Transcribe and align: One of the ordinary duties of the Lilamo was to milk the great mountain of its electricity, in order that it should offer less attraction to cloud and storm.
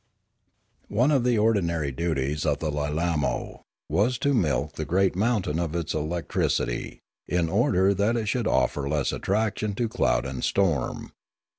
One 0.89 1.11
of 1.11 1.23
the 1.23 1.37
ordinary 1.37 1.91
duties 1.91 2.43
of 2.43 2.57
the 2.57 2.71
Lilamo 2.71 3.61
was 3.87 4.17
to 4.17 4.33
milk 4.33 4.73
the 4.73 4.83
great 4.83 5.15
mountain 5.15 5.59
of 5.59 5.75
its 5.75 5.93
electricity, 5.93 7.01
in 7.27 7.49
order 7.49 7.93
that 7.93 8.17
it 8.17 8.25
should 8.25 8.47
offer 8.47 8.89
less 8.89 9.13
attraction 9.13 9.75
to 9.75 9.87
cloud 9.87 10.25
and 10.25 10.43
storm. 10.43 11.11